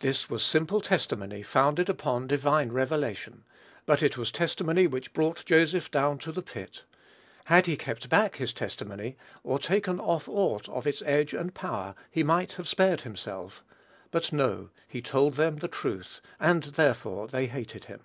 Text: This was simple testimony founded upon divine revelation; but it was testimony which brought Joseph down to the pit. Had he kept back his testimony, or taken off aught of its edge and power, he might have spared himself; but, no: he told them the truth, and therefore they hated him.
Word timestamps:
This 0.00 0.28
was 0.28 0.42
simple 0.42 0.80
testimony 0.80 1.40
founded 1.40 1.88
upon 1.88 2.26
divine 2.26 2.70
revelation; 2.72 3.44
but 3.86 4.02
it 4.02 4.18
was 4.18 4.32
testimony 4.32 4.88
which 4.88 5.12
brought 5.12 5.44
Joseph 5.44 5.92
down 5.92 6.18
to 6.18 6.32
the 6.32 6.42
pit. 6.42 6.82
Had 7.44 7.66
he 7.66 7.76
kept 7.76 8.08
back 8.08 8.34
his 8.38 8.52
testimony, 8.52 9.16
or 9.44 9.60
taken 9.60 10.00
off 10.00 10.28
aught 10.28 10.68
of 10.68 10.88
its 10.88 11.02
edge 11.06 11.34
and 11.34 11.54
power, 11.54 11.94
he 12.10 12.24
might 12.24 12.50
have 12.54 12.66
spared 12.66 13.02
himself; 13.02 13.62
but, 14.10 14.32
no: 14.32 14.70
he 14.88 15.00
told 15.00 15.34
them 15.34 15.58
the 15.58 15.68
truth, 15.68 16.20
and 16.40 16.64
therefore 16.64 17.28
they 17.28 17.46
hated 17.46 17.84
him. 17.84 18.00